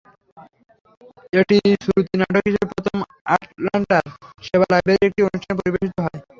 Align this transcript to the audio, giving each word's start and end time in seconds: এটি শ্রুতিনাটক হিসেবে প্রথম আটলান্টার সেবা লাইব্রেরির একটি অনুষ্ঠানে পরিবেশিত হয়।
এটি 1.33 1.55
শ্রুতিনাটক 1.83 2.43
হিসেবে 2.47 2.67
প্রথম 2.73 2.97
আটলান্টার 3.33 4.03
সেবা 4.43 4.65
লাইব্রেরির 4.71 5.07
একটি 5.09 5.21
অনুষ্ঠানে 5.23 5.57
পরিবেশিত 5.59 5.97
হয়। 6.05 6.19